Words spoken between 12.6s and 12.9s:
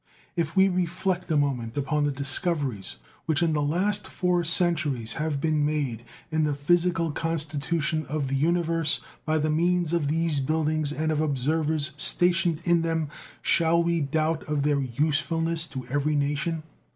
in